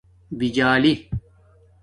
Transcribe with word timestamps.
بِجالی 0.37 1.09